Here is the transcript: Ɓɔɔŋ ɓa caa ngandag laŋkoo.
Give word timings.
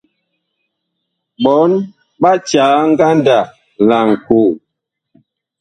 Ɓɔɔŋ 1.41 1.71
ɓa 2.21 2.31
caa 2.49 2.79
ngandag 2.91 3.47
laŋkoo. 3.87 4.49